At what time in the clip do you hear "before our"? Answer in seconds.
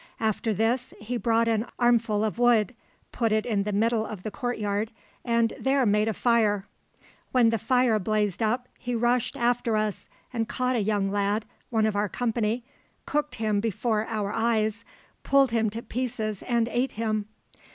13.59-14.31